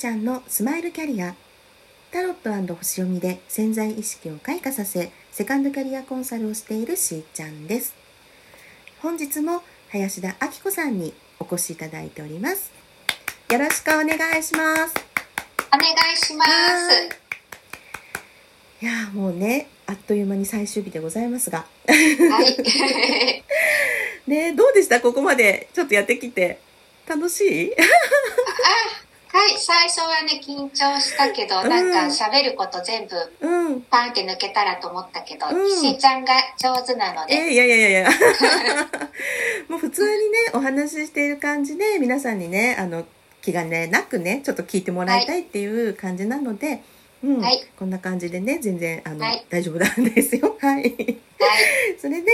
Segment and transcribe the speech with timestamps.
[0.00, 1.34] ちゃんのスマイルキャリア
[2.10, 2.34] タロッ
[2.66, 7.94] ト星読みで潜在意識を開花させセカンドキャリアコンサルをしているしーちゃんです。
[9.02, 12.72] 本日も林田明子さんにお越しいただいております。
[13.52, 14.06] よろしくお願
[14.40, 14.94] いします。
[15.70, 17.18] お願いします。
[18.80, 21.66] いやもうねあっという間に最終日でございますが。
[21.86, 23.44] はい。
[24.26, 25.02] ねどうでした？
[25.02, 26.58] ここまでちょっとやってきて。
[27.06, 27.72] 楽しい？
[29.50, 31.68] あはい最初はね緊張したけど、うん。
[31.68, 33.80] なんか喋ること全部うん。
[33.82, 35.98] パンって抜けたらと思ったけど、うん。
[35.98, 38.10] ちゃんが上手なので、えいやいやいやいや。
[39.68, 43.04] もう普通にねお話ししている感じで皆さんにねあの
[43.42, 46.82] 気兼ねなくねちょっと聞いてもらいたいっていう感じなので、
[47.22, 47.40] うん。
[47.40, 47.66] はい。
[47.78, 49.44] こんな感じでね全然あの、はい。
[49.48, 50.56] 大丈夫なんですよ。
[50.60, 50.82] はい。
[50.82, 51.18] はい。
[52.00, 52.30] それで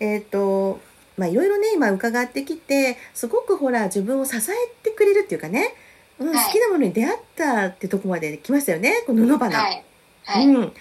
[0.00, 0.80] えっ、と
[1.16, 4.40] まあいろいろね今伺ってきてすごくほら自分を支え
[4.82, 5.74] てくれるっていうかね、
[6.20, 6.46] うんはい。
[6.46, 9.84] 好きなものに出会ったってとこまで来ましたよねこの布花、はい。
[10.24, 10.72] はい、うん、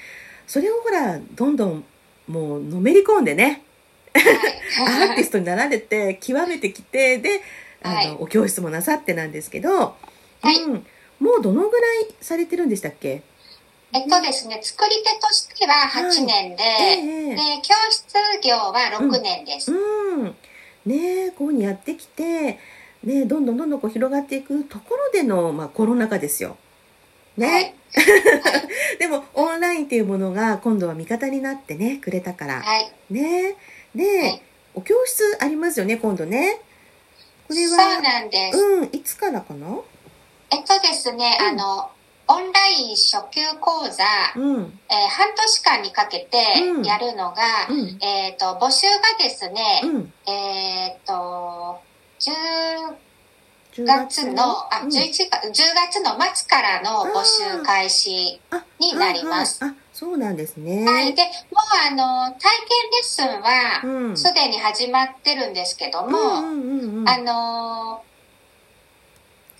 [0.48, 1.84] それをほらどんどん
[2.28, 3.64] もうのめり込んでね
[4.16, 7.42] アーティストになられて極めてきてで
[7.81, 8.17] あの、はい。
[8.20, 9.95] お教室もなさってなんですけど、は
[10.45, 10.56] い。
[10.61, 10.86] うん、
[11.20, 13.23] もうどのぐらいされてるんでしたっけ？
[13.92, 17.00] えっとですね作り手としては8年で、え
[17.31, 20.36] えで教室業は6年です、うん。
[20.86, 22.58] ねえこういうふうにやってきて、
[23.03, 26.57] ね、どんどんどんどんこう広がっていくところでの、まあ、コロナ禍ですよ。
[27.37, 27.75] ね、はい。
[28.99, 32.61] でもオンラインっていうものが今度は味方になってねくれたから。
[32.61, 32.91] はい。
[33.09, 33.55] ね。
[33.95, 34.41] で、はい。
[34.75, 36.59] お教室ありますよね今度ね。
[37.47, 39.67] これそうはなんです、うんいつからかな？
[40.51, 41.47] えっとですね、うん。
[41.47, 41.91] あの
[42.27, 44.03] オンライン初級講座、
[44.35, 44.79] うん。
[44.89, 46.37] えー半年間にかけて
[46.69, 46.83] うん。
[46.83, 47.97] やるのが、うん。
[48.01, 50.13] えっ、と、募集がですね、うん。
[50.25, 51.81] えっ、と、
[52.32, 52.95] 10
[53.73, 59.60] 10月の、あ、うん11月、10月の末からの募集開始あになります。
[59.92, 60.86] そうなんですね。
[60.86, 61.16] はい。
[61.16, 61.32] で、もう
[61.88, 68.14] あの、体験レッスンは、うんすでに始まってるんですけども、うんうんうんうんあのー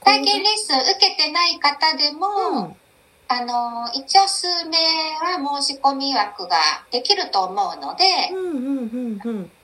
[0.06, 2.76] 体験レッスン受けてない方でも、うん
[3.34, 4.78] あのー一応数名
[5.20, 6.58] は申し込み枠が
[6.92, 8.04] できると思うので、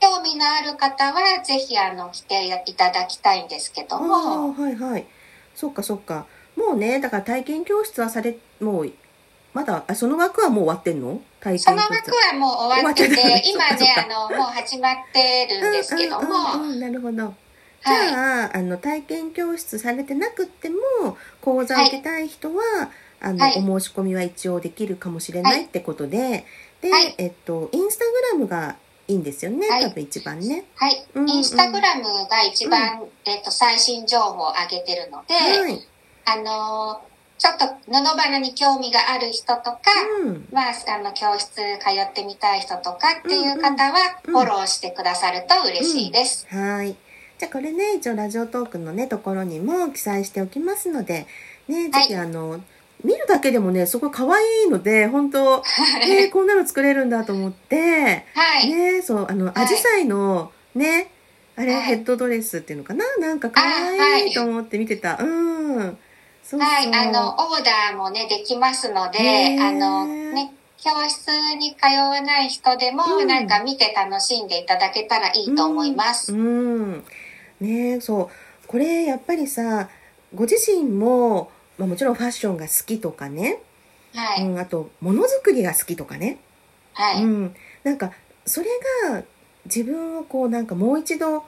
[0.00, 5.06] 興味のある方はぜひあの来ていただきたいんですけども、はいはい。
[5.54, 6.26] そっかそっか。
[6.56, 8.92] もうねだから体験教室はされもう
[9.52, 11.20] まだあその枠はもう終わってんの？
[11.40, 11.92] 体験その枠
[12.32, 17.34] はもう終わってて、 今ね、あの、もう始まってるんですけども、 なるほど
[17.84, 18.08] じはい。
[18.08, 20.76] ゃあ,、あの体験教室されてなくっても
[21.40, 22.62] 講座を受けたい人は、
[23.20, 26.44] あのはいお申し込みは一応できるかもしれないってことで、
[26.80, 28.76] で、はいえっとインスタグラムが
[29.08, 30.64] いいんですよね、はい多分一番ね。
[30.76, 31.06] はい。
[31.14, 35.86] うんうんインスタグラムが一番、えっと、最新情報を上げてるので、はい。
[36.26, 39.80] あのーちょっと布花に興味がある人とか、
[40.26, 40.46] うん。
[40.52, 46.46] まあ、あの、教室通ってみたい人とかっていう方は、うんフォローしてくださると嬉しいです。
[46.50, 46.94] はい。
[47.40, 51.26] じゃあこれね、一応ラジオトークのね、ところにも記載しておきますので、
[51.68, 52.60] ね、ぜはいひあの、
[53.02, 55.62] 見るだけでもね、すごい可愛いので、本当
[56.04, 58.68] えーこんなの作れるんだと思って、はい。
[58.68, 61.10] ね、そう、あの、はいアジサイの、ね、
[61.56, 63.06] あれ、はいヘッドドレスっていうのかな？
[63.16, 65.16] なんか可愛いと思って見てた。
[65.18, 65.78] うん。
[65.78, 65.96] そう
[66.44, 66.60] そう。
[66.60, 76.34] はい、あの、オーダーもね、できますので、あの、ね、教室に通わない人でも、うんなんか見て楽しんでいただけたらいいと思います。
[76.34, 77.04] うん。
[77.60, 78.00] ね。
[78.00, 78.30] そ
[78.64, 78.66] う。
[78.66, 79.88] これ、やっぱりさ、
[80.34, 83.62] ご自身も、まあ、もちろんファッションが好きとかね、
[84.14, 86.38] はい、うん、あと、ものづくりが好きとかね、
[86.92, 87.54] はい、うん。
[87.84, 88.12] なんか、
[88.44, 88.66] それ
[89.10, 89.22] が
[89.66, 91.44] 自分をこう、なんかもう一度、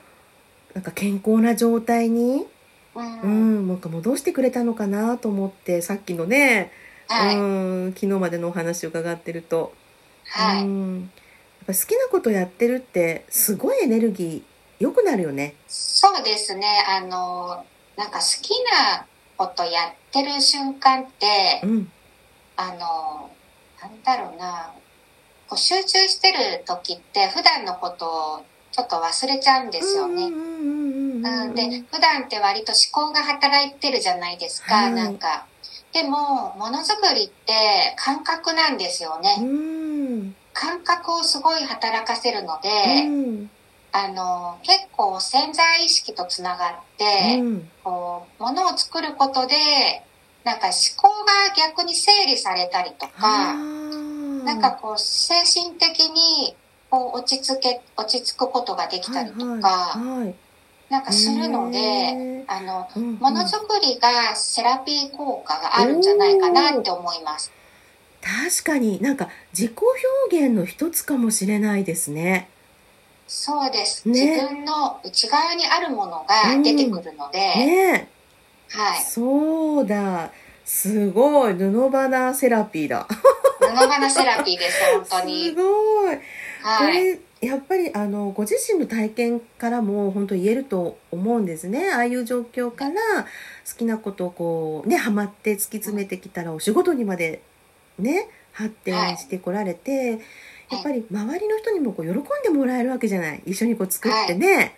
[0.74, 2.46] なんか健康な状態に、
[2.94, 6.70] うん、うん、なんか戻してくれたのかなと思って、さっきのね、
[7.08, 7.40] はい、う
[7.88, 9.74] ん、昨日までのお話を伺ってると、
[10.28, 10.62] はい。
[10.62, 11.10] うん、やっ
[11.66, 14.51] ぱ好きなことやってるってすごいエネルギー
[14.82, 15.54] 良くなるよね。
[15.68, 17.64] そうですね、あの、
[17.96, 19.06] なんか好きな
[19.36, 21.92] ことやってる瞬間ってう、ん、
[22.56, 23.30] あの、
[23.80, 24.72] なんだろうな、
[25.48, 28.06] こう集中してる時って普段のこと
[28.40, 30.30] をちょっと忘れちゃうんですよね。
[31.54, 34.92] で普段って割と思考が働いてるじゃないですか、はい。
[34.92, 35.46] なんか。
[35.92, 40.34] でもものづくりって感覚なんですよね、うん。
[40.52, 43.50] 感覚をすごい働かせるので、うん
[43.92, 47.68] あの結構潜在意識とつながって、うん。
[47.84, 49.54] こうものを作ることで
[50.44, 54.44] なんか思考が逆に整理されたりとあか、ー。
[54.44, 56.56] なんかこう精神的に
[56.90, 60.34] こう落ち着け落ち着くことができたりとか、はいはいはい。
[60.88, 63.14] なんかするので、あの、うんうん。
[63.14, 67.50] ものづくりがセラピー効果があるんじゃないかなって思います。
[68.20, 69.72] 確かになんか自己
[70.28, 72.48] 表現の一つかもしれないですね。
[73.34, 74.06] そうです。
[74.06, 78.08] ね自分の内側にあるものが出てくるので、ねえ、
[78.68, 79.02] はい。
[79.02, 80.30] そうだ。
[80.66, 83.06] すごい布花セラピーだ。
[83.58, 85.54] 布花セラピーです、 本当すに。
[85.54, 85.64] ごい。
[85.64, 86.20] こ
[86.62, 87.04] はい。
[87.04, 97.42] れやっぱりあのご自身の体験からも本当言えると思うんですねああいう状況から好きなことをこうねハマって突き詰めてきたらお仕事にまで
[97.98, 100.20] ね発展してこられて、
[100.72, 103.42] やっぱり周りの人にもこう喜んでもらえるわけじゃない。
[103.46, 104.74] 一緒にこう作ってね、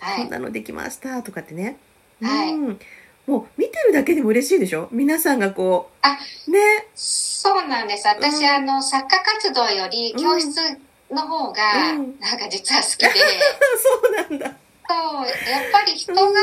[0.00, 0.22] はい。
[0.22, 1.78] こんなのできましたとかってね、
[2.22, 2.52] はい。
[2.54, 2.80] うん、
[3.26, 4.88] もう見てるだけでも嬉しいでしょ？
[4.92, 6.12] 皆さんがこうあ
[6.50, 6.86] ね。
[6.94, 8.06] そうなんです。
[8.08, 8.46] 私、うん。
[8.46, 10.56] あの、作家活動より教室
[11.10, 12.18] の方が、うん。
[12.20, 13.08] なんか実は好きで、
[13.78, 14.56] そうなんだ
[14.88, 16.34] そう、やっぱり人が、うん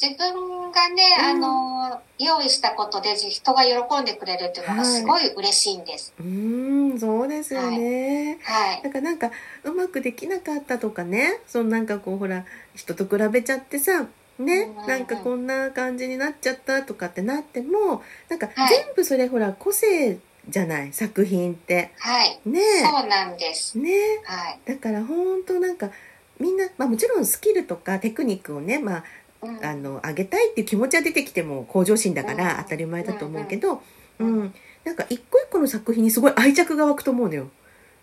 [0.00, 6.12] 自分がね、うんあの、用意したことで人が喜んでくれるっていうのがすごい嬉しいんです。
[6.20, 8.82] うーんそうですよね、はい。
[8.82, 9.30] だからなんか
[9.64, 12.44] うまくできなかったとかねそのなんかこうほら
[12.74, 14.06] 人と比べちゃってさ
[14.38, 20.92] ねなんかこんな感じになっちゃったとかってなってもなんかはい全部それほら個性じゃない？
[20.92, 22.40] 作品ってはい。
[22.46, 23.78] ねそうなんです。
[23.78, 23.90] ね
[24.24, 24.60] はい。
[24.64, 25.90] だから本当なんか
[26.38, 29.04] みんな、まあ、もちろんスキルとかテクニックをね、ま
[29.42, 29.64] うん。
[29.64, 32.38] あ、あの上げたいっていう気持ちは出てきても向上心だかうん。
[32.38, 33.80] ら当たり前だと思うけど、う
[34.20, 34.54] うんん。
[34.84, 37.48] なんか一個一個の作品にすごい愛着が湧くと思うのよ。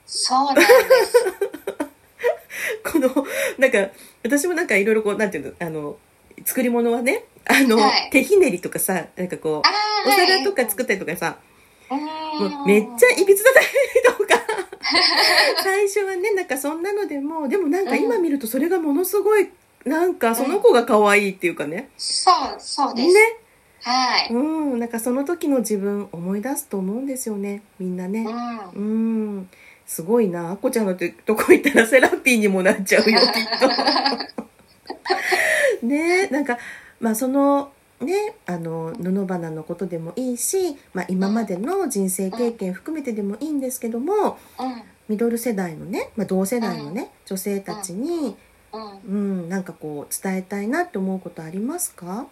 [0.05, 0.67] そうなんです。
[2.91, 3.09] この
[3.57, 3.89] なんか
[4.23, 5.97] 私もなんかいろいろこうなんていうのあの
[6.45, 8.09] 作り物はねあの、はい。
[8.11, 9.61] 手ひねりとかさなんかこ
[10.05, 11.37] うお皿とかはい作ったりとかさ、
[11.89, 13.65] うもうめっちゃいびつだったり
[14.27, 14.44] とか
[15.63, 19.49] 最初はねなんかそんなのでもでもなんか今見るとそれがものすごい
[19.85, 23.13] なんかその子が可愛いっていうかね、そう、そうです。
[23.13, 23.19] ね。
[23.81, 24.33] はい。
[24.33, 27.61] うんなんかその時の自分思い出すと思うんですよね。
[27.77, 28.25] みんなね。
[28.75, 29.37] うん。
[29.37, 29.49] うん。
[29.85, 30.53] すごいな。
[30.53, 33.27] あこちゃんのととこ行ったらセラピーにもなっちゃうよきっ
[35.81, 35.85] と。
[35.85, 36.27] ね。
[36.29, 36.57] なんか
[36.99, 37.71] まあその
[38.05, 44.83] ねあの布花のことでもいいし、まあ、今までの人生経験含めてでもいいんですけどもうん。
[45.07, 48.35] ミドル世代のね、まあ、同世代のね女性たちに、
[48.73, 48.99] うん。
[49.01, 49.11] う
[49.45, 52.25] ん、なんかこう伝えたいなって思うことありますか？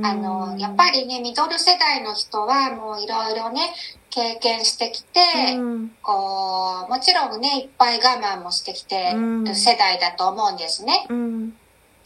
[0.00, 3.74] あの、やっぱりね、ミドル世代の人はもういろいろね、
[4.10, 5.20] 経験してきて、
[5.56, 5.90] うん。
[6.02, 9.44] こう、もちろんね、いっぱい我慢もしてきてうん。
[9.44, 11.06] る世代だと思うんですね。
[11.08, 11.56] うん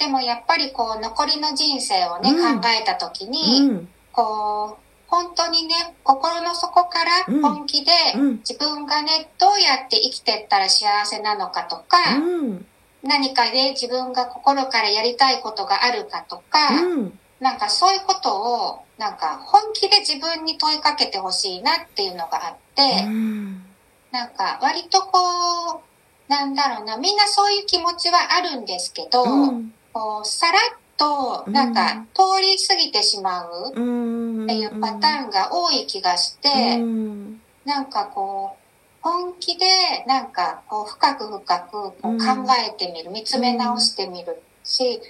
[0.03, 2.61] でもやっぱりこう、残りの人生をね、うん。
[2.61, 3.89] 考えたときうに、ん。
[4.11, 7.41] こう、本当にね、心の底からうん。
[7.41, 8.37] 本気で、うん。
[8.39, 12.67] 自分がね、どうやって生きてったら幸せなのかとか、うん。
[13.05, 17.19] 何かで自分が心からやりたいことがあるかとか、うん。
[17.39, 23.65] なんかそういうことを、なんか本気で自分に問いかけてほしいなっていうのがあって、うん。
[24.11, 25.81] なんか割とこ
[26.29, 30.61] う、なんだろうな、みんなそういう気持ちはあるんですけど、うんこう、さらっ
[30.97, 34.45] と、なんか通り過ぎてしまううん。
[34.45, 37.41] っていうパターンが多い気がして、うん。
[37.65, 38.63] なんかこう、
[39.03, 39.67] 本気で、
[40.07, 42.25] なんかこう、深く深くこううん考
[42.67, 45.01] えてみる、見つめ直してみるし、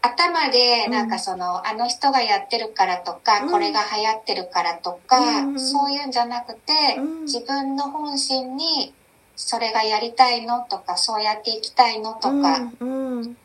[0.00, 3.50] 頭で、なんかその、あの人がやってるからとか、うん。
[3.50, 5.60] これが流行ってるからとか、うん。
[5.60, 7.22] そういうんじゃなくて、うん。
[7.22, 8.94] 自分の本心に、
[9.36, 12.60] それがやりたいのとか、そうやっていきたいのとか、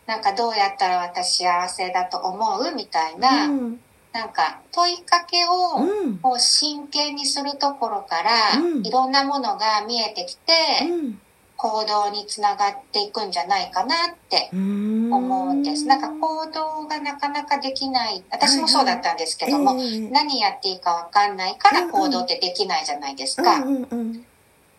[0.06, 3.80] なんかどうやったら私幸せだと思うみたいな、うん。
[4.12, 6.18] なんか問いかけを、うん。
[6.20, 8.86] こう真剣にするところから、うん。
[8.86, 10.53] いろんなものが見えてきて、
[10.89, 11.20] うん。
[11.56, 15.13] 行動につながっていくんじゃないかなってうん。
[15.13, 15.86] 思うんです。
[15.86, 18.24] なんか行動がなかなかできない。
[18.32, 23.60] 私もそうだったんですけども、ええ何やっていいかわかんないから行動ってできないじゃないですか。
[23.60, 24.25] うんうん。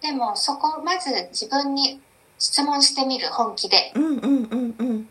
[0.03, 2.01] でもそこ、まず自分に
[2.39, 3.93] 質問してみる、本気で。
[3.95, 4.89] うんうんうんうん。
[4.89, 5.09] うん。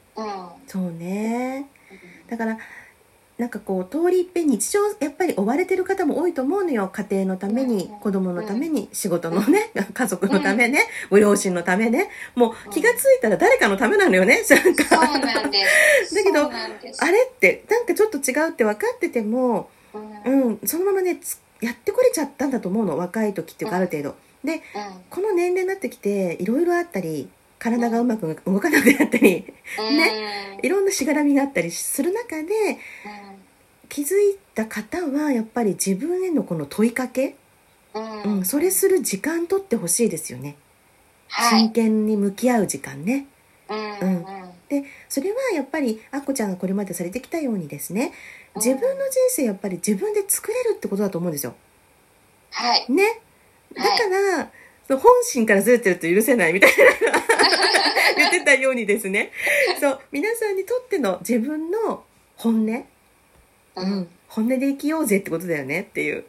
[0.68, 1.68] そうね。
[2.30, 2.58] だから
[3.38, 6.90] なんかこう通りいっぺん日常やっぱり追われてる方も多いと思うのよ。
[6.94, 12.10] 家庭のためにうん子供のために仕事のね 家族のためねご両親のためね。
[12.36, 14.44] もう気がついたら誰かのためなのよね。
[14.48, 14.84] なんか。
[14.96, 15.20] だ
[16.24, 16.52] けど。
[17.00, 19.70] あれってなんかちょっと違うって分かってても
[20.26, 20.60] うん。
[20.66, 22.98] そのままねつやってこれちゃったんだと思うの。
[22.98, 24.62] 若い時っていうかある程度で
[25.10, 29.46] この年齢になってきていろいろあったり体がうまく動かなくなったり
[29.78, 32.78] ねいろんなしがらみがあったりする中で
[33.90, 37.36] 気づいた方はやっぱり自分へのこの問いかけ、
[37.94, 38.04] うん。
[38.24, 38.46] うんうん。
[38.46, 40.56] それする時間取ってほしいですよね
[41.28, 41.72] はい真。
[41.72, 43.28] 剣に向き合う時間ね
[43.70, 44.00] うん。
[44.00, 44.26] うん。
[44.68, 48.14] ででそれはやっぱりあっこちゃんがこれまでされてきたようにですね
[48.56, 51.54] 自分の人生やっぱり自分で作れるってことだと思うんですよ。
[52.52, 52.92] はい。
[52.92, 53.22] ね。
[53.76, 53.90] だか
[54.38, 54.52] ら、
[54.88, 56.76] その本心からずれてると許せないみたいな
[58.18, 59.32] 言ってたようにですね。
[59.80, 62.04] そう皆さんにとっての自分の
[62.38, 62.86] 本音、
[63.76, 63.90] ううん。
[64.02, 66.26] ん、本音で生きようぜってことだよねっていう。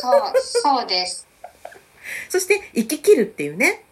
[0.00, 1.26] そう、そうです。
[2.28, 3.84] そして生き切るっていうね。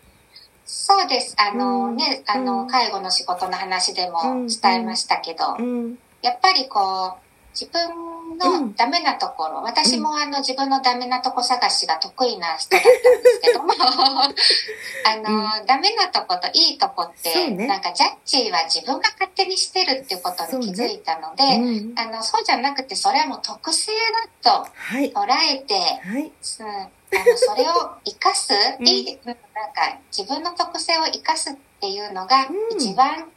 [0.66, 1.34] そうです。
[1.38, 1.96] あのうん。
[1.96, 2.68] ね、あうの、ん。
[2.68, 4.12] 介護の仕事の話でうん。
[4.12, 5.98] も伝えましたけど、うん。
[6.22, 7.20] やっぱりこう、
[7.58, 8.09] 自分うん
[8.40, 17.66] のダメなところ、私もあの自分のダメなとこ探しが得意な人だったんですけども、 あの、ダメなとこといいとこって、ね。
[17.66, 23.92] なんかジャッジは自分が勝手にしてるっていうことに気づいたので、うんあの、そうじゃなくて、それはもう特性
[24.42, 25.12] だとはい。
[25.12, 26.22] 捉えて、はい。
[26.22, 28.88] うん、あのそれを生かす、うん。
[28.88, 32.78] いいなんか自分の特性を生かすっていうのがうん。
[32.78, 33.28] 一番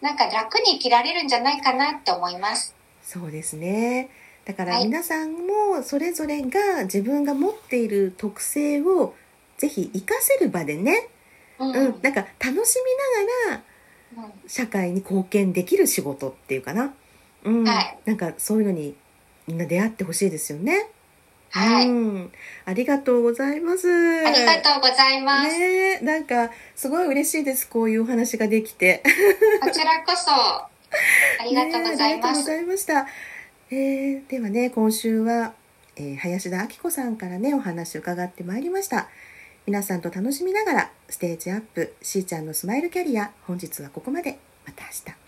[0.00, 2.74] なんか楽に生きられるんじゃないかなって思います。
[3.02, 4.10] そうですね
[4.44, 4.86] だからはい。
[4.86, 9.14] 皆さんもそれぞれが自分が持っている特性を
[9.56, 11.08] ぜひ活かせる場でね、
[11.58, 12.76] うんうん、なんか楽し
[13.48, 13.62] みながら
[14.16, 14.32] うん。
[14.48, 16.94] 社会に貢献できる仕事っていうかな、
[17.44, 17.64] うん。
[17.64, 17.98] はい。
[18.04, 18.94] なんかそういうのに
[19.46, 20.88] みんな出会ってほしいですよね。
[21.50, 22.32] はい、うん、
[22.64, 23.88] ありがとうございます。
[23.88, 25.56] ありがとうございます。
[25.56, 26.00] ね。
[26.00, 27.68] えなんかすごい嬉しいです。
[27.68, 29.02] こういうお話ができて。
[29.62, 30.32] こちらこそ。
[31.40, 31.96] ありがとうございます。
[31.96, 33.06] ねえありがとうございました。
[33.76, 35.52] えーではね今週は、
[35.96, 39.08] えー林田明子さんからねお話伺ってまいりました。
[39.66, 45.23] 皆さんと楽しみながらステージアップしーちゃんのスマイルキャリア本日はここまでまた明日。